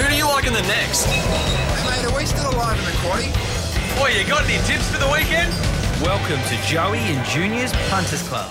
[0.00, 1.04] Who do you like in the next?
[1.04, 3.98] Hey, mate, are we still alive in the quaddy?
[3.98, 5.52] Boy, you got any tips for the weekend?
[6.00, 8.48] Welcome to Joey and Junior's Punters Club.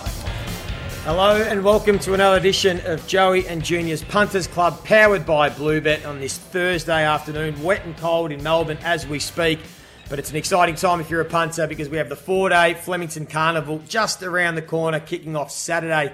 [1.05, 6.05] Hello and welcome to another edition of Joey and Junior's Punters Club, powered by Bluebet
[6.05, 9.57] on this Thursday afternoon, wet and cold in Melbourne as we speak.
[10.07, 13.25] But it's an exciting time if you're a punter because we have the four-day Flemington
[13.25, 16.13] Carnival just around the corner, kicking off Saturday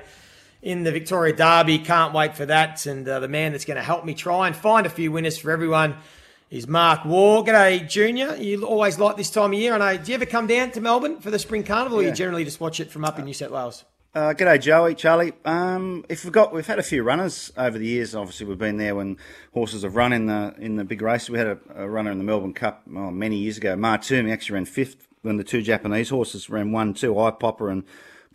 [0.62, 1.80] in the Victoria Derby.
[1.80, 2.86] Can't wait for that.
[2.86, 5.38] And uh, the man that's going to help me try and find a few winners
[5.38, 5.96] for everyone
[6.50, 7.44] is Mark Waugh.
[7.44, 8.36] G'day, Junior.
[8.36, 9.74] You always like this time of year.
[9.74, 10.04] I know.
[10.04, 12.60] Do you ever come down to Melbourne for the Spring Carnival, or you generally just
[12.60, 13.86] watch it from up in New South Wales?
[14.14, 15.34] Uh, g'day, Joey, Charlie.
[15.44, 18.16] Um, if we've got, we've had a few runners over the years.
[18.16, 19.18] Obviously, we've been there when
[19.54, 21.30] horses have run in the in the big races.
[21.30, 23.76] We had a, a runner in the Melbourne Cup oh, many years ago.
[23.76, 27.84] Martumi actually ran fifth when the two Japanese horses ran one, two, Eye Popper and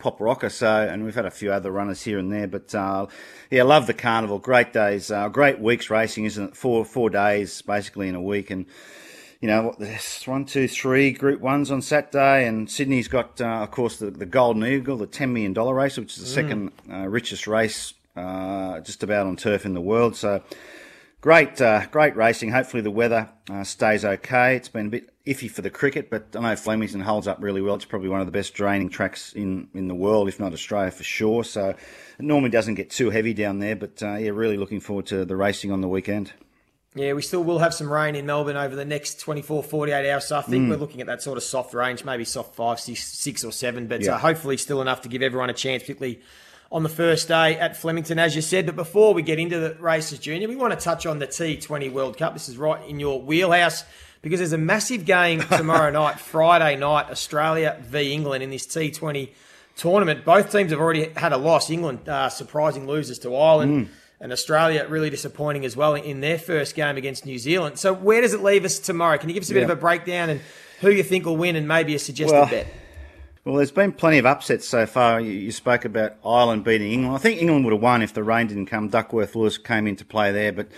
[0.01, 0.49] Pop Rocker.
[0.49, 2.49] So, and we've had a few other runners here and there.
[2.49, 3.07] But uh,
[3.51, 4.39] yeah, love the carnival.
[4.39, 6.57] Great days, uh, great weeks racing, isn't it?
[6.57, 8.67] Four four days basically in a week and
[9.41, 13.63] you know, what, there's one, two, three Group Ones on Saturday, and Sydney's got, uh,
[13.63, 17.09] of course, the, the Golden Eagle, the $10 million race, which is the second uh,
[17.09, 20.15] richest race uh, just about on turf in the world.
[20.15, 20.43] So
[21.21, 22.51] great, uh, great racing.
[22.51, 24.57] Hopefully the weather uh, stays okay.
[24.57, 27.61] It's been a bit iffy for the cricket, but I know Flemington holds up really
[27.61, 27.75] well.
[27.75, 30.91] It's probably one of the best draining tracks in, in the world, if not Australia
[30.91, 31.45] for sure.
[31.45, 31.77] So it
[32.19, 35.37] normally doesn't get too heavy down there, but uh, yeah, really looking forward to the
[35.37, 36.33] racing on the weekend.
[36.97, 40.25] Yeah, we still will have some rain in Melbourne over the next 24, 48 hours.
[40.27, 40.45] So I Mm.
[40.47, 43.53] think we're looking at that sort of soft range, maybe soft five, six, six or
[43.53, 44.17] seven, but Yeah.
[44.17, 46.21] uh, hopefully still enough to give everyone a chance, particularly
[46.73, 48.67] on the first day at Flemington, as you said.
[48.67, 51.91] But before we get into the races, Junior, we want to touch on the T20
[51.93, 52.33] World Cup.
[52.33, 53.85] This is right in your wheelhouse
[54.23, 59.31] because there's a massive game tomorrow night, Friday night, Australia v England in this T20
[59.77, 60.25] tournament.
[60.25, 61.71] Both teams have already had a loss.
[61.71, 63.89] England uh, surprising losers to Ireland.
[64.23, 67.79] And Australia really disappointing as well in their first game against New Zealand.
[67.79, 69.17] So where does it leave us tomorrow?
[69.17, 69.65] Can you give us a bit Yeah.
[69.65, 70.43] of a breakdown and
[70.83, 72.67] who you think will win and maybe a suggested Well, bet?
[73.45, 75.19] Well, there's been plenty of upsets so far.
[75.19, 77.17] You, spoke about Ireland beating England.
[77.17, 78.89] I think England would have won if the rain didn't come.
[78.89, 80.69] Duckworth Lewis came into play there, but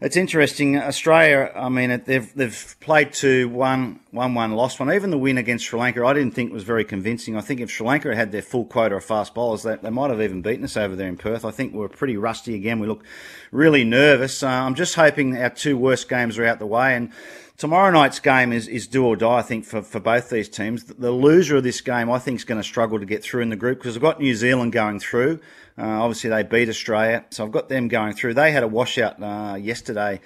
[0.00, 0.78] it's interesting.
[0.78, 4.92] Australia, I mean, they've they've played two, one, one, one, lost one.
[4.92, 7.36] Even the win against Sri Lanka, I didn't think was very convincing.
[7.36, 10.10] I think if Sri Lanka had their full quota of fast bowlers, they, they might
[10.10, 11.44] have even beaten us over there in Perth.
[11.44, 12.78] I think we're pretty rusty again.
[12.78, 13.02] We look
[13.50, 14.44] really nervous.
[14.44, 17.10] Uh, I'm just hoping our two worst games are out the way and.
[17.58, 20.84] Tomorrow night's game is, is do or die, I think, for, for both these teams.
[20.84, 23.48] The, loser of this game, I think, is going to struggle to get through in
[23.48, 25.40] the group because I've got New Zealand going through.
[25.76, 28.34] Uh, obviously, they beat Australia, so I've got them going through.
[28.34, 30.20] They had a washout uh, yesterday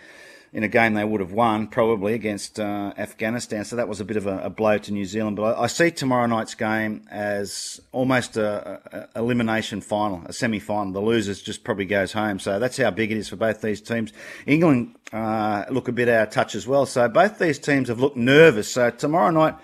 [0.53, 4.05] in a game they would have won, probably, against uh, Afghanistan, so that was a
[4.05, 5.37] bit of a, a blow to New Zealand.
[5.37, 10.59] But I, I see tomorrow night's game as almost a, a, elimination final, a semi
[10.59, 10.93] final.
[10.93, 13.81] The losers just probably goes home, so that's how big it is for both these
[13.81, 14.13] teams.
[14.47, 17.99] England uh, look a bit out of touch as well, so both these teams have
[17.99, 18.71] looked nervous.
[18.71, 19.55] So tomorrow night,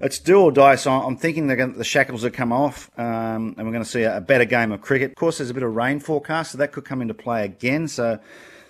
[0.00, 0.76] it's do or die.
[0.76, 4.02] So I'm thinking going the shackles have come off, um, and we're going to see
[4.02, 5.10] a, a better game of cricket.
[5.10, 7.88] Of course, there's a bit of rain forecast, so that could come into play again.
[7.88, 8.20] So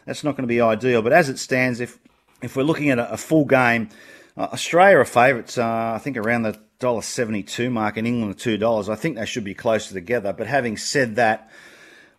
[0.09, 1.03] that's not going to be ideal.
[1.03, 1.99] But as it stands, if
[2.43, 3.91] if we're looking at a, a full game,
[4.37, 5.59] uh, Australia are favourites.
[5.59, 8.89] Uh, I think around the dollar seventy two mark, and England two dollars.
[8.89, 10.33] I think they should be closer together.
[10.33, 11.51] But having said that.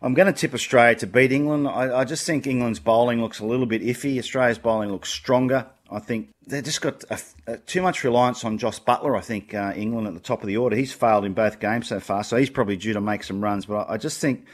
[0.02, 1.68] I'm going to tip Australia to beat England.
[1.68, 4.18] I, I just think England's bowling looks a little bit iffy.
[4.18, 5.66] Australia's bowling looks stronger.
[5.90, 9.18] I think they've just got a, a, too much reliance on Jos Buttler.
[9.18, 10.74] I think uh, England at the top of the order.
[10.74, 13.66] He's failed in both games so far, so he's probably due to make some runs.
[13.66, 14.46] But I, I just think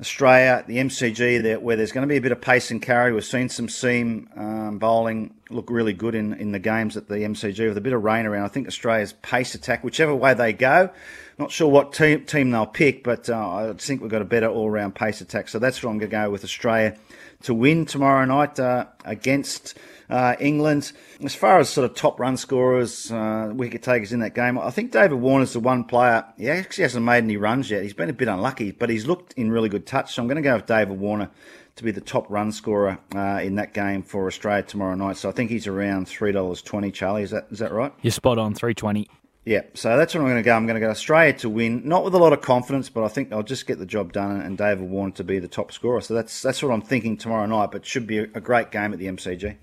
[0.00, 3.12] Australia, the MCG, there, where there's going to be a bit of pace and carry.
[3.12, 7.18] We've seen some seam um, bowling look really good in, in the games at the
[7.18, 8.44] MCG with a bit of rain around.
[8.44, 10.90] I think Australia's pace attack, whichever way they go,
[11.38, 14.48] not sure what team, team they'll pick, but uh, I think we've got a better
[14.48, 15.48] all round pace attack.
[15.48, 16.96] So that's what I'm going to go with Australia
[17.44, 19.74] to win tomorrow night uh, against
[20.10, 20.92] uh, England.
[21.22, 24.70] As far as sort of top run scorers, uh, wicket takers in that game, I
[24.70, 26.24] think David Warner's the one player.
[26.36, 27.82] He actually hasn't made any runs yet.
[27.82, 30.14] He's been a bit unlucky, but he's looked in really good touch.
[30.14, 31.30] So I'm going to go with David Warner
[31.76, 35.16] to be the top run scorer uh, in that game for Australia tomorrow night.
[35.16, 36.90] So I think he's around three dollars twenty.
[36.90, 37.92] Charlie, is that is that right?
[38.02, 39.08] You're spot on, 320.
[39.44, 40.56] Yeah, so that's what I'm going to go.
[40.56, 43.08] I'm going to go Australia to win, not with a lot of confidence, but I
[43.08, 46.00] think I'll just get the job done and David Warner to be the top scorer.
[46.00, 47.70] So that's that's what I'm thinking tomorrow night.
[47.70, 49.56] But should be a, great game at the MCG.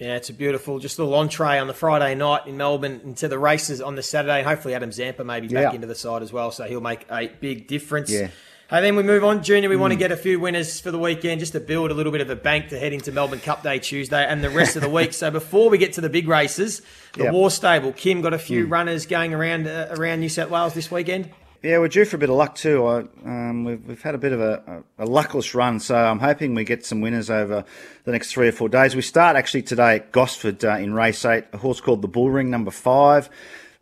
[0.00, 3.38] Yeah, it's a beautiful, just little entree on the Friday night in Melbourne into the
[3.38, 4.42] races on the Saturday.
[4.42, 5.72] Hopefully, Adam Zampa maybe back Yeah.
[5.72, 8.10] into the side as well, so he'll make a big difference.
[8.10, 8.28] Yeah.
[8.72, 9.68] Hey, then we move on, Junior.
[9.68, 12.10] We want to get a few winners for the weekend just to build a little
[12.10, 14.82] bit of a bank to head into Melbourne Cup Day Tuesday and the rest of
[14.82, 15.12] the week.
[15.22, 16.80] So before we get to the big races,
[17.12, 17.32] the Yeah.
[17.32, 20.90] Waugh Stable, Kim got a few runners going around uh, around New South Wales this
[20.90, 21.28] weekend.
[21.62, 22.86] yeah, we're due for a bit of luck too.
[22.86, 26.18] I, um, we've, we've had a bit of a, a, a, luckless run, so I'm
[26.18, 27.66] hoping we get some winners over
[28.04, 28.96] the next three or four days.
[28.96, 32.48] We start actually today at Gosford uh, in race eight, a horse called the Bullring,
[32.48, 33.28] number five.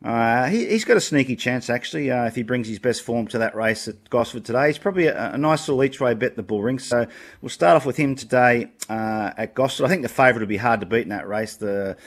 [0.03, 3.27] Uh, he, has got a sneaky chance actually uh, if he brings his best form
[3.27, 4.69] to that race at Gosford today.
[4.69, 6.79] He's probably a, a nice little each way bet the bull ring.
[6.79, 7.07] So
[7.43, 9.85] we'll start off with him today uh, at Gosford.
[9.85, 11.57] I think the favourite will be hard to beat in that race.
[11.57, 11.99] The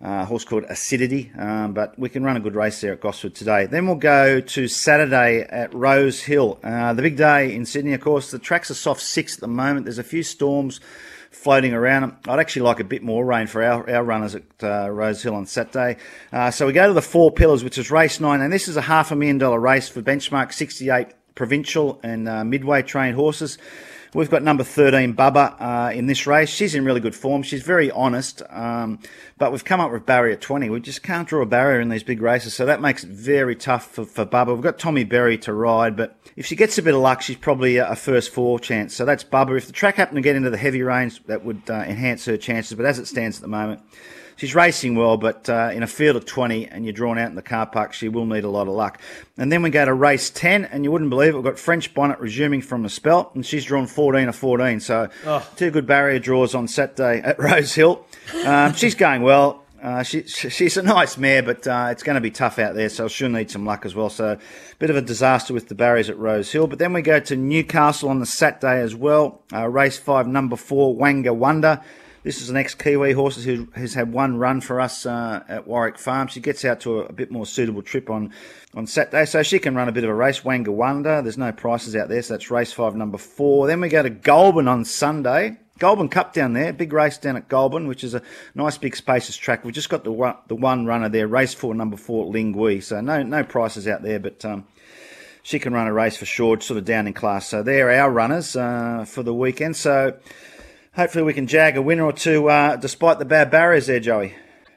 [0.00, 3.34] uh, horse called Acidity, um, but we can run a good race there at Gosford
[3.34, 3.66] today.
[3.66, 7.92] Then we'll go to Saturday at Rose Hill, uh, the big day in Sydney.
[7.94, 9.86] Of course, the track's a soft six at the moment.
[9.86, 10.80] There's a few storms
[11.34, 12.16] floating around.
[12.26, 15.34] I'd actually like a bit more rain for our, our runners at uh, Rose Hill
[15.34, 15.96] on Saturday.
[16.32, 18.76] Uh, so we go to the Four Pillars, which is race nine, and this is
[18.76, 23.58] a half a million dollar race for benchmark 68 provincial and uh, midway trained horses.
[24.14, 26.48] We've got number 13, Bubba, uh, in this race.
[26.48, 27.42] She's in really good form.
[27.42, 29.00] She's very honest, um,
[29.38, 30.70] but we've come up with barrier 20.
[30.70, 33.56] We just can't draw a barrier in these big races, so that makes it very
[33.56, 34.54] tough for, for Bubba.
[34.54, 37.38] We've got Tommy Berry to ride, but if she gets a bit of luck, she's
[37.38, 38.94] probably a, first four chance.
[38.94, 39.56] So that's Bubba.
[39.56, 42.36] If the track happened to get into the heavy range, that would uh, enhance her
[42.36, 43.80] chances, but as it stands at the moment,
[44.36, 47.34] she's racing well, but uh, in a field of 20 and you're drawn out in
[47.34, 49.00] the car park, she will need a lot of luck.
[49.36, 51.94] And then we go to race 10, and you wouldn't believe it, we've got French
[51.94, 54.80] Bonnet resuming from a spell, and she's drawn 14 of 14.
[54.80, 55.48] So oh.
[55.56, 58.04] two good barrier draws on Saturday at Rose Hill.
[58.44, 59.64] Um, she's going well.
[59.84, 62.88] Uh, she, she's a nice mare, but uh, it's going to be tough out there,
[62.88, 64.08] so she'll need some luck as well.
[64.08, 66.66] So, a bit of a disaster with the barriers at Rose Hill.
[66.68, 69.42] But then we go to Newcastle on the Saturday as well.
[69.52, 71.82] Uh, race five, number four, Wanga Wonder.
[72.24, 75.98] This is an ex-Kiwi horse who has had one run for us uh, at Warwick
[75.98, 76.26] Farm.
[76.28, 78.32] She gets out to a, a, bit more suitable trip on,
[78.74, 80.40] on Saturday, so she can run a bit of a race.
[80.40, 81.20] Wanga Wonder.
[81.20, 83.66] There's no prices out there, so that's race five, number four.
[83.66, 85.58] Then we go to Goulburn on Sunday.
[85.78, 88.22] Goulburn Cup down there, big race down at Goulburn, which is a
[88.54, 89.62] nice big spacious track.
[89.62, 92.82] We've just got the one, the one runner there, race four, number four, Lingui.
[92.82, 94.66] So no no prices out there, but um,
[95.42, 97.48] she can run a race for sure, sort of down in class.
[97.48, 99.76] So they're our runners uh, for the weekend.
[99.76, 100.16] So
[100.96, 104.34] hopefully we can jag a winner or two uh, despite the bad barriers there, Joey.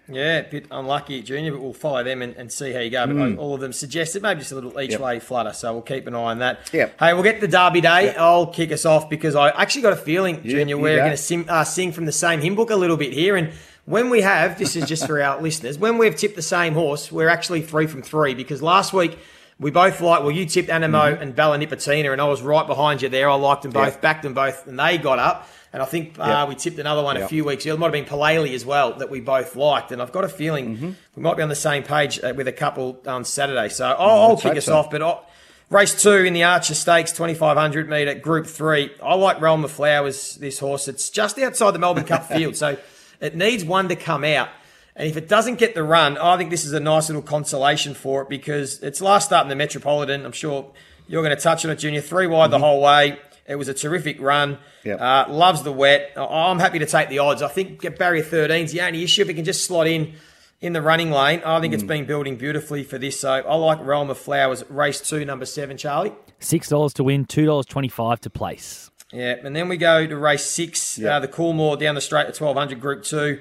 [0.09, 3.05] Yeah, a bit unlucky, Junior, but we'll follow them and, and see how you go.
[3.07, 3.37] But mm.
[3.37, 5.01] all of them suggested maybe just a little each yep.
[5.01, 6.69] way flutter, so we'll keep an eye on that.
[6.71, 6.97] Yep.
[6.97, 8.05] Hey, we'll get the Derby Day.
[8.05, 8.15] Yep.
[8.17, 11.63] I'll kick us off because I actually got a feeling, Junior, we're going to uh,
[11.65, 13.35] sing from the same hymn book a little bit here.
[13.35, 13.51] And
[13.83, 17.11] when we have, this is just for our listeners, when we've tipped the same horse,
[17.11, 19.19] we're actually three from three because last week
[19.59, 21.21] we both like, well, you tipped Anamoe mm-hmm.
[21.21, 23.29] and Bella Nipotina, and I was right behind you there.
[23.29, 25.49] I liked them both, backed them both, and they got up.
[25.73, 27.73] And I think uh, we tipped another one a few weeks ago.
[27.73, 29.91] It might have been Palele as well that we both liked.
[29.91, 30.91] And I've got a feeling mm-hmm.
[31.15, 33.69] we might be on the same page uh, with a couple on Saturday.
[33.69, 34.77] So I'll, I'll kick us so.
[34.77, 34.89] off.
[34.89, 35.27] But I'll,
[35.69, 38.91] race two in the Archer Stakes, 2500 metre, Group Three.
[39.03, 40.87] I like Realm of Flowers, this horse.
[40.87, 42.55] It's just outside the Melbourne Cup field.
[42.55, 42.77] So
[43.19, 44.49] it needs one to come out.
[44.97, 47.93] And if it doesn't get the run, I think this is a nice little consolation
[47.93, 50.25] for it because it's last start in the Metropolitan.
[50.25, 50.71] I'm sure
[51.07, 52.01] you're going to touch on it, Junior.
[52.01, 52.51] Three wide mm-hmm.
[52.51, 53.19] the whole way.
[53.45, 54.57] It was a terrific run.
[54.83, 54.99] Yep.
[54.99, 56.13] Uh, loves the wet.
[56.17, 57.43] I'm happy to take the odds.
[57.43, 59.21] I think barrier 13 is the only issue.
[59.21, 60.15] If it can just slot in
[60.59, 61.75] in the running lane, I think mm.
[61.75, 63.19] it's been building beautifully for this.
[63.19, 66.13] So I like Realm of Flowers, race two, number seven, Charlie.
[66.41, 68.89] $6 to win, $2.25 to place.
[69.11, 71.11] Yeah, and then we go to race six, yep.
[71.11, 73.39] uh, the Coolmore down the straight to 1200 Group Two.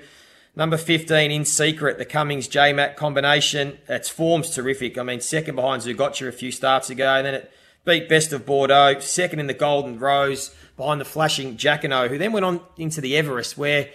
[0.58, 3.76] Number 15, In Secret, the Cummings J Mac combination.
[3.88, 4.97] Its form's terrific.
[4.97, 7.53] I mean, second behind Zougotcha a few starts ago, and then it
[7.85, 12.32] beat Best of Bordeaux, second in the Golden Rose behind the flashing Jacquinot, who then
[12.32, 13.90] went on into the Everest, where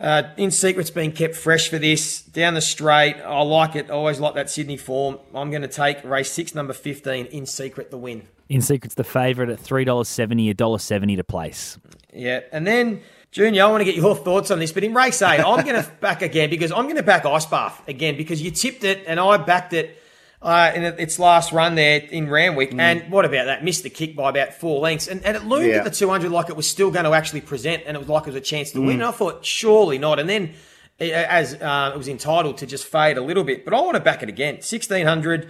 [0.00, 2.22] uh, in secret's been kept fresh for this.
[2.22, 3.90] Down the straight, I like it.
[3.90, 5.18] I always like that Sydney form.
[5.34, 8.26] I'm going to take race six, number 15, in secret, the win.
[8.48, 11.78] In secret's the favourite at $3.70, $1.70 to place.
[12.14, 13.02] Yeah, and then.
[13.32, 15.80] Junior, I want to get your thoughts on this, but in race eight, I'm going
[15.82, 19.04] to back again because I'm going to back Ice Bath again because you tipped it
[19.06, 19.96] and I backed it
[20.42, 22.72] uh, in its last run there in Randwick.
[22.72, 22.80] Mm.
[22.80, 23.62] And what about that?
[23.62, 25.06] Missed the kick by about four lengths.
[25.06, 25.76] And, and it loomed yeah.
[25.76, 28.22] at the 200 like it was still going to actually present and it was like
[28.22, 28.86] it was a chance to mm.
[28.86, 28.94] win.
[28.96, 30.18] And I thought, surely not.
[30.18, 30.54] And then
[30.98, 33.64] as uh, it was entitled to just fade a little bit.
[33.64, 34.54] But I want to back it again.
[34.54, 35.48] 1600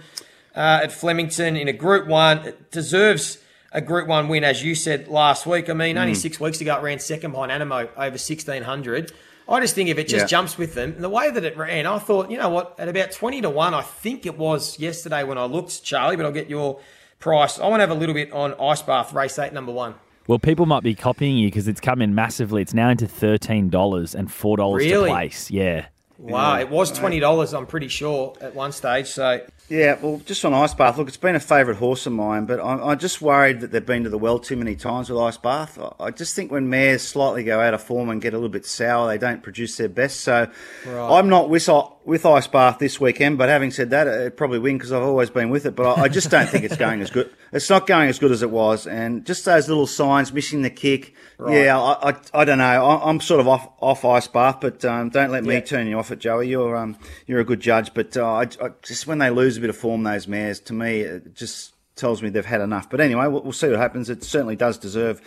[0.55, 2.37] uh, at Flemington in a Group 1.
[2.45, 3.40] It deserves
[3.71, 5.69] a Group 1 win, as you said last week.
[5.69, 6.01] I mean, mm.
[6.01, 9.11] only six weeks ago it ran second behind Anamoe over 1600.
[9.47, 10.27] I just think if it just yeah.
[10.27, 12.87] jumps with them, and the way that it ran, I thought, you know what, at
[12.87, 16.31] about 20 to 1, I think it was yesterday when I looked, Charlie, but I'll
[16.31, 16.79] get your
[17.19, 17.59] price.
[17.59, 19.95] I want to have a little bit on Ice Bath, race 8, number 1.
[20.27, 22.61] Well, people might be copying you because it's come in massively.
[22.61, 25.09] It's now into $13 and $4 really?
[25.09, 25.51] to place.
[25.51, 25.87] Yeah.
[26.17, 29.07] Wow, it was $20, I'm pretty sure, at one stage.
[29.07, 32.45] So Yeah, well, just on Ice Bath, look, it's been a favourite horse of mine,
[32.45, 35.17] but I'm, I'm, just worried that they've been to the well too many times with
[35.17, 35.79] Ice Bath.
[35.97, 38.65] I just think when mares slightly go out of form and get a little bit
[38.65, 40.19] sour, they don't produce their best.
[40.19, 40.51] So
[40.85, 41.17] right.
[41.17, 41.69] I'm not with,
[42.03, 45.29] with Ice Bath this weekend, but having said that, it probably win because I've always
[45.29, 45.73] been with it.
[45.73, 47.31] But I, I just don't think it's going as good.
[47.53, 50.69] It's not going as good as it was, and just those little signs, missing the
[50.69, 51.13] kick.
[51.37, 51.65] Right.
[51.65, 52.63] Yeah, I, I, I, don't know.
[52.85, 55.59] I, am sort of off off Ice Bath, but um, don't let me yeah.
[55.61, 56.49] turn you off it, Joey.
[56.49, 58.45] You're um, you're a good judge, but uh, I,
[58.81, 62.21] just when they lose a bit of form, those mares, to me, it just tells
[62.21, 62.89] me they've had enough.
[62.89, 64.09] But anyway, we'll, we'll see what happens.
[64.09, 65.21] It certainly does deserve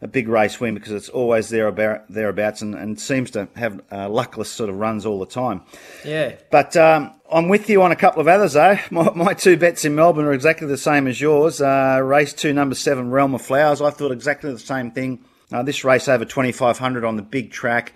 [0.00, 3.80] a big race win because it's always there about, thereabouts and, and seems to have
[3.90, 5.62] uh, luckless sort of runs all the time.
[6.04, 6.36] Yeah.
[6.50, 8.78] But um, I'm with you on a couple of others, though.
[8.90, 11.60] My, my, two bets in Melbourne are exactly the same as yours.
[11.60, 13.80] Uh, race two, number seven, Realm of Flowers.
[13.80, 15.24] I thought exactly the same thing.
[15.50, 17.94] Uh, this race over 2,500 on the big track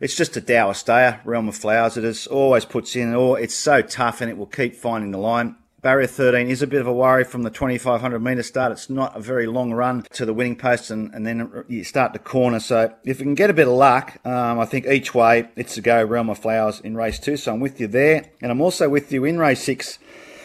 [0.00, 1.96] it's just a dour stayer, Realm of Flowers.
[1.96, 5.18] It is always puts in, or it's so tough and it will keep finding the
[5.18, 5.56] line.
[5.82, 8.72] Barrier 13 is a bit of a worry from the 2500 metre start.
[8.72, 12.12] It's not a very long run to the winning post and, and then you start
[12.12, 12.60] to corner.
[12.60, 15.78] So if you can get a bit of luck, um, I think each way it's
[15.78, 17.38] a go Realm of Flowers in race two.
[17.38, 18.30] So I'm with you there.
[18.42, 19.98] And I'm also with you in race six,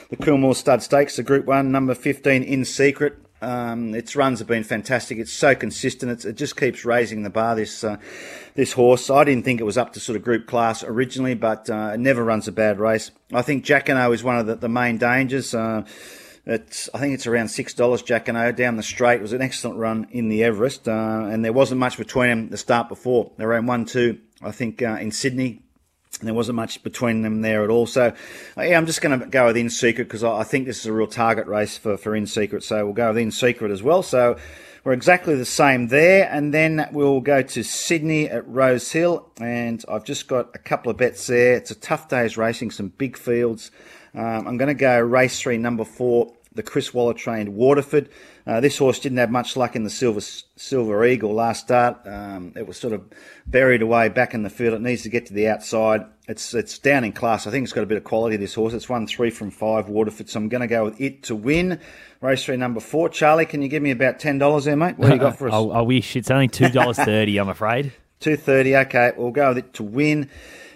[0.09, 3.17] the Coolmore Stud Stakes, the Group 1, number 15 in secret.
[3.45, 5.19] Um, its runs have been fantastic.
[5.19, 6.11] It's so consistent.
[6.11, 7.55] It's, it just keeps raising the bar.
[7.55, 7.97] This uh,
[8.55, 9.09] this horse.
[9.09, 11.99] I didn't think it was up to sort of group class originally, but uh, it
[11.99, 13.11] never runs a bad race.
[13.31, 15.53] I think Jacquinot is one of the, the main dangers.
[15.53, 15.83] Uh,
[16.47, 18.01] it's, I think it's around six dollars.
[18.01, 21.53] Jacquinot down the straight it was an excellent run in the Everest, uh, and there
[21.53, 23.31] wasn't much between them the start before.
[23.37, 25.61] They ran one two, I think, uh, in Sydney
[26.21, 27.85] there wasn't much between them there at all.
[27.87, 28.13] So,
[28.57, 30.93] yeah, I'm just going to go with In Secret because I think this is a
[30.93, 32.63] real target race for, for In Secret.
[32.63, 34.03] So we'll go with In Secret as well.
[34.03, 34.37] So
[34.83, 36.29] we're exactly the same there.
[36.31, 39.29] And then we'll go to Sydney at Rose Hill.
[39.39, 41.55] And I've just got a couple of bets there.
[41.55, 43.71] It's a tough day's racing, some big fields.
[44.13, 48.09] Um, I'm going to go race three, number four, the Chris Waller trained Waterford.
[48.47, 51.99] Uh, this horse didn't have much luck in the Silver Silver Eagle last start.
[52.07, 53.03] Um, it was sort of
[53.45, 54.73] buried away back in the field.
[54.73, 56.05] It needs to get to the outside.
[56.27, 57.45] It's it's down in class.
[57.45, 58.37] I think it's got a bit of quality.
[58.37, 58.73] This horse.
[58.73, 60.29] It's won three from five Waterford.
[60.29, 61.79] So I'm going to go with it to win.
[62.21, 63.09] Race three, number four.
[63.09, 64.97] Charlie, can you give me about ten dollars there, mate?
[64.97, 65.53] What do you got for us?
[65.53, 67.37] I wish it's only two dollars thirty.
[67.37, 67.91] I'm afraid.
[68.21, 68.75] Two thirty.
[68.77, 70.29] Okay, we'll go with it to win.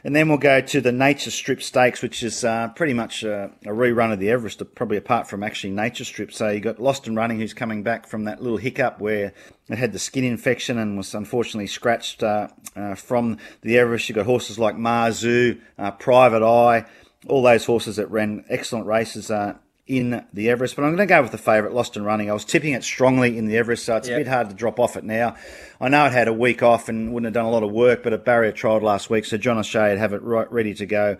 [0.03, 3.51] And then we'll go to the Nature Strip Stakes, which is uh, pretty much a,
[3.65, 6.31] a, rerun of the Everest, probably apart from actually Nature Strip.
[6.31, 9.33] So you got Lost and Running, who's coming back from that little hiccup where
[9.69, 14.07] it had the skin infection and was unfortunately scratched uh, uh, from the Everest.
[14.07, 16.85] You got horses like Mazu, uh, Private Eye,
[17.27, 19.55] all those horses that ran excellent races uh,
[19.89, 22.29] in the Everest, but I'm going to go with the favourite, Lost and Running.
[22.29, 24.17] I was tipping it strongly in the Everest, so it's yep.
[24.17, 25.35] a bit hard to drop off it now.
[25.81, 28.03] I know it had a week off and wouldn't have done a lot of work,
[28.03, 30.85] but a barrier trialled last week, so John O'Shea would have it right ready to
[30.85, 31.17] go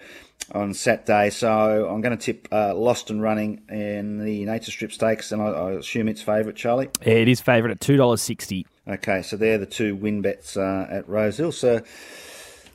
[0.54, 1.32] on Saturday.
[1.32, 5.42] So I'm going to tip uh, Lost and Running in the Nature Strip Stakes, and
[5.42, 6.90] I, I assume it's favourite, Charlie.
[7.04, 8.68] Yeah, it is favourite at two dollars sixty.
[8.88, 11.52] Okay, so they're the two win bets uh, at Rosehill.
[11.52, 11.82] So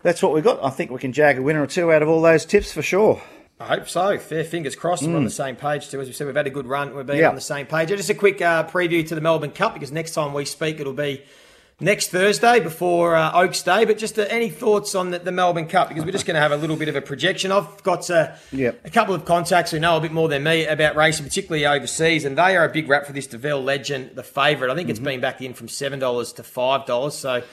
[0.02, 0.62] that's what we got.
[0.62, 2.82] I think we can jag a winner or two out of all those tips for
[2.82, 3.22] sure.
[3.60, 4.18] I hope so.
[4.18, 5.04] Fair fingers crossed.
[5.04, 5.10] Mm.
[5.10, 5.34] We're on the mm.
[5.34, 6.00] same page too.
[6.00, 6.94] As we said, we've had a good run.
[6.94, 7.30] We've been yep.
[7.30, 7.88] on the same page.
[7.88, 10.92] Just a quick uh, preview to the Melbourne Cup because next time we speak, it'll
[10.92, 11.22] be
[11.78, 13.84] next Thursday before uh, Oaks Day.
[13.84, 16.40] But just uh, any thoughts on the, the, Melbourne Cup because we're just going to
[16.40, 17.52] have a little bit of a projection.
[17.52, 18.80] I've got uh, yep.
[18.84, 22.24] a couple of contacts who know a bit more than me about racing, particularly overseas,
[22.24, 24.72] and they are a big rap for this Deauville Legend, the favourite.
[24.72, 24.90] I think mm-hmm.
[24.90, 27.14] it's been back in from seven dollars to five dollars.
[27.14, 27.44] So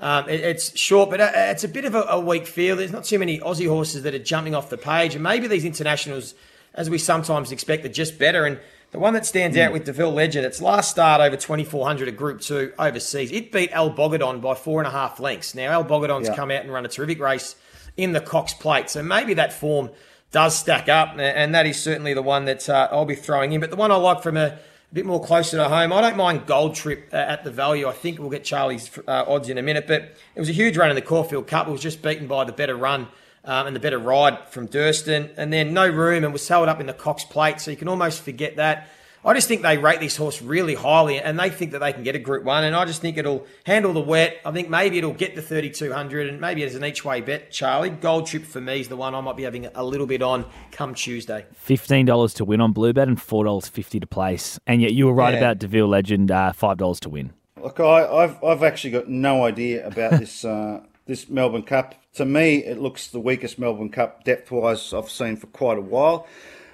[0.00, 2.78] um, it, it's short, but uh, it's a bit of a, a, weak field.
[2.78, 5.64] There's not too many Aussie horses that are jumping off the page, and maybe these
[5.64, 6.34] internationals,
[6.74, 8.44] as we sometimes expect, are just better.
[8.44, 8.60] And
[8.92, 9.64] the one that stands mm.
[9.64, 13.70] out with Deauville Legend, its last start over 2400 at Group 2 overseas, it beat
[13.72, 15.54] El Bodegon by four and a half lengths.
[15.54, 16.36] Now, El Bodegon's yeah.
[16.36, 17.56] come out and run a terrific race
[17.96, 19.90] in the Cox Plate, so maybe that form
[20.30, 23.60] does stack up, and that is certainly the one that uh, I'll be throwing in.
[23.60, 24.58] But the one I like from a
[24.90, 25.92] a bit more closer to home.
[25.92, 27.86] I don't mind Gold Trip uh, at the value.
[27.86, 30.02] I think we'll get Charlie's uh, odds in a minute, but
[30.34, 31.68] it was a huge run in the Caulfield Cup.
[31.68, 33.08] It was just beaten by the better run
[33.44, 36.80] um, and the better ride from Durston, and then no room and was held up
[36.80, 38.88] in the Cox Plate, so you can almost forget that.
[39.28, 42.02] I just think they rate this horse really highly and they think that they can
[42.02, 42.64] get a Group 1.
[42.64, 44.38] And I just think it'll handle the wet.
[44.42, 47.90] I think maybe it'll get the 3,200 and maybe as an each way bet, Charlie.
[47.90, 50.46] Gold Trip for me is the one I might be having a little bit on
[50.72, 51.44] come Tuesday.
[51.66, 54.58] $15 to win on Bluebet and $4.50 to place.
[54.66, 55.40] And yet you were right yeah.
[55.40, 57.34] about Deauville Legend, uh, $5 to win.
[57.62, 60.42] Look, I, have I've actually got no idea about this.
[60.42, 61.94] Uh, this Melbourne Cup.
[62.14, 65.80] To me, it looks the weakest Melbourne Cup depth wise I've seen for quite a
[65.80, 66.28] while.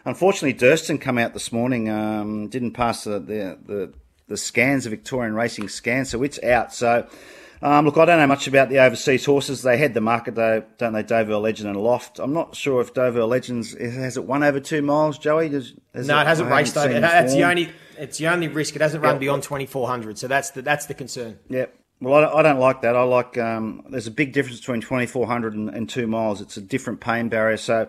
[0.05, 3.95] Unfortunately, Durston come out this morning, um, didn't pass the, the, the,
[4.29, 6.75] the, scans, the Victorian Racing scan, so it's out.
[6.75, 7.07] So
[7.63, 9.63] Um, look, I don't know much about the overseas horses.
[9.63, 11.03] They had the market, though, don't they?
[11.03, 12.19] Deauville Legend and Loft.
[12.19, 15.17] I'm not sure if Deauville Legends has it won over two miles.
[15.17, 17.01] Joey, Does, has No, it hasn't I raced over.
[17.01, 17.71] That's the only.
[17.97, 18.77] It's the only risk.
[18.77, 20.19] It hasn't run beyond twenty four hundred.
[20.19, 21.39] So that's the that's the concern.
[21.49, 21.67] Yeah.
[22.05, 22.97] Well, I I don't like that.
[22.97, 26.41] I like um, there's a big difference between 2,400 and, and two miles.
[26.41, 27.57] It's a different pain barrier.
[27.57, 27.89] So,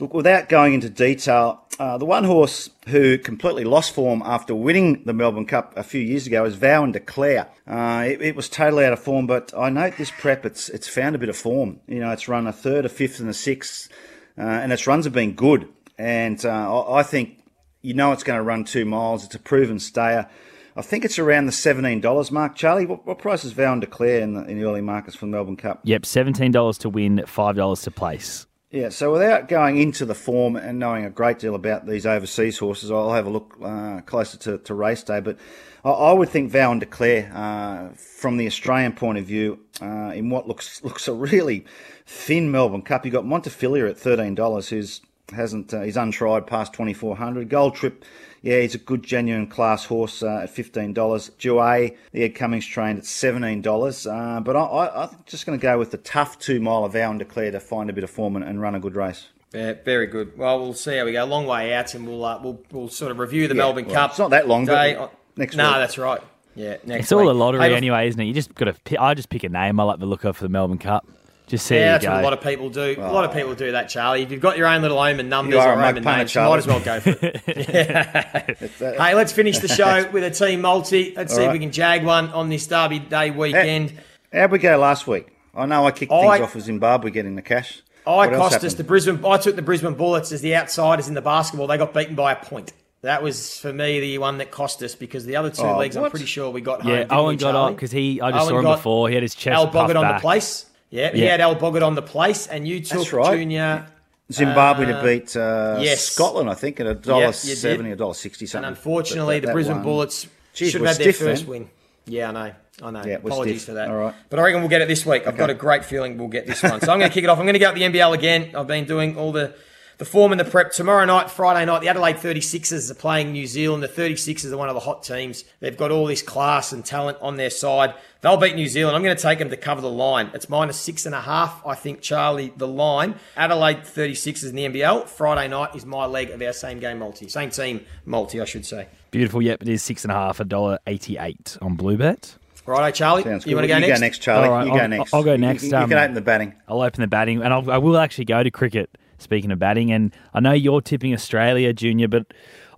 [0.00, 5.04] look, without going into detail, uh, the one horse who completely lost form after winning
[5.04, 7.48] the Melbourne Cup a few years ago is Vow and Declare.
[7.66, 10.88] Uh, it, it was totally out of form, but I note this prep, it's it's
[10.88, 11.80] found a bit of form.
[11.86, 13.88] You know, it's run a third, a fifth, and a sixth,
[14.36, 15.68] uh, and its runs have been good.
[15.98, 17.38] And uh, I, I think
[17.80, 19.24] you know it's going to run two miles.
[19.24, 20.28] It's a proven stayer.
[20.76, 22.56] I think it's around the seventeen dollars mark.
[22.56, 25.26] Charlie, what, what price is Vow and Declare in the, in the early markets for
[25.26, 25.80] the Melbourne Cup?
[25.84, 28.46] Yep, $17 to win, $5 to place.
[28.72, 32.58] Yeah, so without going into the form and knowing a great deal about these overseas
[32.58, 35.20] horses, I'll have a look uh, closer to, to race day.
[35.20, 35.36] But
[35.84, 40.12] I, I would think Vow and Declare, uh, from the Australian point of view, uh,
[40.14, 41.66] in what looks looks a really
[42.06, 45.02] thin Melbourne Cup, you've got Montefilia at thirteen dollars, who's
[45.34, 47.50] hasn't uh, he's untried past twenty four hundred.
[47.50, 48.02] Gold Trip,
[48.42, 51.30] yeah, he's a good genuine class horse uh, at fifteen dollars.
[51.38, 54.06] Jouet, the Ed Cummings trained at seventeen dollars.
[54.06, 56.92] Uh, but I, I, I'm just going to go with the tough two mile of
[56.92, 59.28] Vow and Declare to find a bit of form and, and run a good race.
[59.54, 60.36] Yeah, very good.
[60.38, 61.24] Well, we'll see how we go.
[61.24, 64.10] Long way out, and we'll uh, we'll we'll sort of review the Melbourne well, Cup.
[64.10, 65.06] it's not that long, but day.
[65.36, 65.76] next No, week.
[65.76, 66.20] that's right.
[66.54, 67.04] Yeah, next.
[67.04, 68.24] It's all a lottery Hey, anyway, isn't it?
[68.24, 68.74] You just got to.
[68.84, 69.78] Pick, I just pick a name.
[69.78, 71.06] I like the look of for the Melbourne Cup.
[71.48, 72.94] Just see Yeah, that's you what a lot of people do.
[72.98, 73.34] a lot of oh.
[73.34, 74.22] people do that, Charlie.
[74.22, 76.40] If you've got your own little omen numbers You are or omen punter, names, you
[76.40, 78.70] might as well go for it.
[78.96, 81.12] hey, let's finish the show with a team multi.
[81.16, 83.92] Let's see if we can jag one on this Derby Day weekend.
[84.32, 85.28] How'd we go last week?
[85.54, 87.82] I know I kicked I- things off with Zimbabwe getting the cash.
[88.06, 89.24] I What cost us the Brisbane.
[89.24, 91.68] I took the Brisbane Bullets as the outsiders in the basketball.
[91.68, 92.72] They got beaten by a point.
[93.02, 95.96] That was for me the one that cost us because the other two Oh, leagues
[95.96, 96.92] I'm pretty sure we got home.
[96.92, 97.58] yeah, Owen we, got Charlie?
[97.66, 98.20] on because he.
[98.20, 99.08] I just Owen saw him before.
[99.08, 100.16] He had his chest Al puffed Boggett on back.
[100.16, 100.66] the place.
[100.92, 101.30] Yeah, he Yeah.
[101.32, 103.36] had El Bodegon on the place, and you took That's right.
[103.38, 103.86] Junior.
[104.30, 106.04] Zimbabwe to beat uh, yes.
[106.04, 108.68] Scotland, I think, at a dollar Yep, seventy, a dollar sixty And something.
[108.68, 109.82] unfortunately, that- the that Brisbane.
[109.82, 111.50] Bullets Geez, should have had their stiff first then.
[111.50, 111.70] win.
[112.06, 112.52] Yeah, I know.
[112.82, 113.02] I know.
[113.06, 113.66] Yeah, Apologies stiff.
[113.70, 113.88] for that.
[113.88, 114.14] All right.
[114.30, 115.26] But I reckon we'll get it this week.
[115.26, 116.80] I've got a great feeling we'll get this one.
[116.80, 117.38] So I'm going to kick it off.
[117.38, 118.50] I'm going to go up the NBL again.
[118.54, 119.54] I've been doing all the,
[120.02, 120.72] the form and the prep.
[120.72, 123.84] Tomorrow night, Friday night, the Adelaide 36ers are playing New Zealand.
[123.84, 125.44] The 36ers are one of the hot teams.
[125.60, 127.94] They've got all this class and talent on their side.
[128.20, 128.96] They'll beat New Zealand.
[128.96, 130.32] I'm going to take them to cover the line.
[130.34, 133.14] It's minus six and a half, I think, Charlie, the line.
[133.36, 135.06] Adelaide 36ers in the NBL.
[135.06, 137.28] Friday night is my leg of our same game multi.
[137.28, 138.88] Same team multi, I should say.
[139.12, 139.40] Beautiful.
[139.40, 142.34] Yep, it is six and a half, a dollar eighty-eight on Bluebet.
[142.66, 143.22] Righto, Charlie.
[143.22, 143.54] Sounds you good.
[143.54, 144.00] want to go you next?
[144.00, 144.48] go next, Charlie.
[144.48, 145.14] All right, you go I'll- next.
[145.14, 146.54] I'll go next, You, you um, can open the batting.
[146.66, 148.90] I'll open the batting, and I'll, I will actually go to cricket.
[149.22, 152.26] Speaking of batting, and I know you're tipping Australia, Junior, but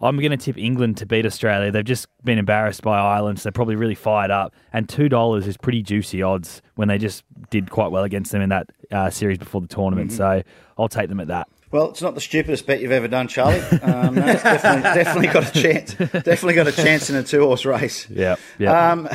[0.01, 1.71] I'm going to tip England to beat Australia.
[1.71, 4.55] They've just been embarrassed by Ireland, so they're probably really fired up.
[4.73, 8.43] And two dollars is pretty juicy odds when they just did quite well against them
[8.43, 10.11] in that uh, series before the tournament.
[10.11, 10.19] Mm-hmm.
[10.19, 10.43] So
[10.79, 11.49] I'll take them at that.
[11.71, 13.59] Well, it's not the stupidest bet you've ever done, Charlie.
[13.83, 15.95] Um, no, it's definitely, definitely got a chance.
[15.95, 18.09] Definitely got a chance in a two-horse race.
[18.09, 18.93] Yeah, yeah.
[18.93, 19.09] Um,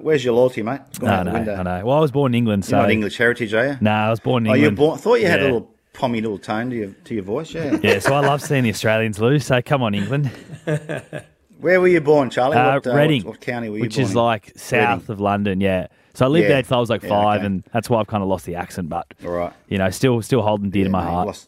[0.00, 0.80] where's your loyalty, mate?
[0.88, 1.54] It's gone no, out the no, window.
[1.54, 1.86] I know.
[1.86, 3.78] Well, I was born in England, so You're not English heritage, are you?
[3.80, 5.00] No, I was born in Oh, you're England.
[5.00, 7.52] Thought you had a little pommy little tone to your to your voice.
[7.54, 7.78] Yeah.
[7.82, 9.46] Yeah, so I love seeing the Australians lose.
[9.46, 10.30] So come on, England.
[11.60, 12.56] Where were you born, Charlie?
[12.56, 14.16] Uh, what, uh, Reading, what, what county were you which born is in?
[14.16, 15.12] like south Reading.
[15.12, 15.60] of London.
[15.60, 15.86] Yeah.
[16.14, 16.48] So I lived Yeah.
[16.48, 17.46] there until I was like Yeah, five, okay.
[17.46, 18.88] and that's why I've kind of lost the accent.
[18.88, 19.52] But All right.
[19.68, 21.46] you know, still still holding dear to my Yeah, heart.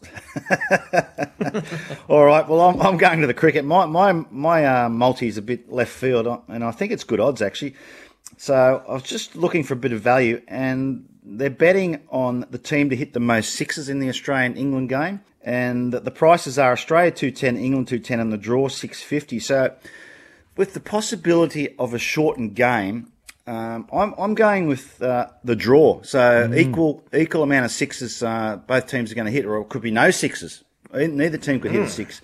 [2.09, 2.46] All right.
[2.48, 3.64] Well, I'm, I'm going to the cricket.
[3.64, 7.04] My my my uh, multi is a bit left field, uh, and I think it's
[7.04, 7.74] good odds actually.
[8.37, 12.58] So I was just looking for a bit of value, and they're betting on the
[12.58, 16.72] team to hit the most sixes in the Australian England game, and the prices are
[16.72, 19.38] Australia two ten, England two ten, and the draw six fifty.
[19.38, 19.74] So
[20.56, 23.10] with the possibility of a shortened game.
[23.46, 26.00] Um, I'm, I'm going with uh, the draw.
[26.00, 29.68] So equal equal amount of sixes uh, both teams are going to hit, or it
[29.68, 30.64] could be no sixes.
[30.94, 32.22] Neither team could hit a six,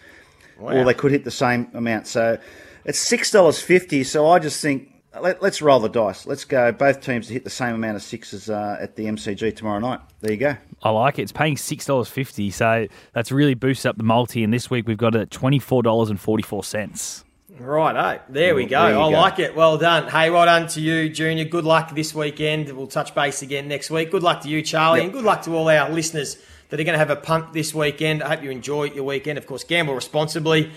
[0.58, 2.06] or they could hit the same amount.
[2.06, 2.38] So
[2.86, 4.02] it's six dollars fifty.
[4.02, 6.26] So I just think let, let's roll the dice.
[6.26, 9.56] Let's go both teams to hit the same amount of sixes uh, at the MCG
[9.56, 10.00] tomorrow night.
[10.20, 10.56] There you go.
[10.82, 11.22] I like it.
[11.22, 14.44] It's paying six dollars fifty, so that's really boosted up the multi.
[14.44, 17.24] And this week we've got it at twenty four dollars and forty four cents.
[17.58, 18.86] Right, oh, there we go.
[18.86, 19.18] There I go.
[19.18, 19.54] like it.
[19.54, 20.08] Well done.
[20.08, 21.44] Hey, well done to you, Junior.
[21.44, 22.70] Good luck this weekend.
[22.72, 24.10] We'll touch base again next week.
[24.10, 25.04] Good luck to you, Charlie, Yep.
[25.04, 26.38] and good luck to all our listeners
[26.70, 28.22] that are going to have a punt this weekend.
[28.22, 29.36] I hope you enjoy your weekend.
[29.36, 30.70] Of course, gamble responsibly.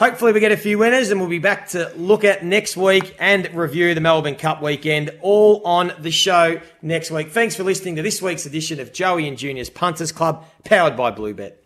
[0.00, 3.14] Hopefully, we get a few winners, and we'll be back to look at next week
[3.18, 7.28] and review the Melbourne Cup weekend, all on the show next week.
[7.28, 11.10] Thanks for listening to this week's edition of Joey and Junior's Punters Club, powered by
[11.10, 11.59] Bluebet.